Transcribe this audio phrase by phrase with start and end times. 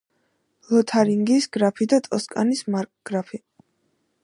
[0.75, 3.43] ლოთარინგიის გრაფი და ტოსკანის მარკგრაფი.